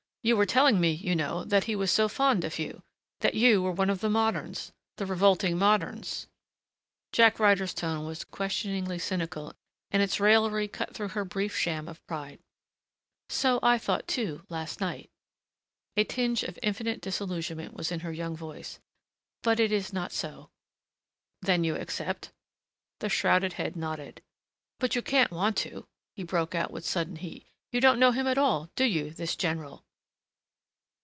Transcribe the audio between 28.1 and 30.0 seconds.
him at all, do you this general?"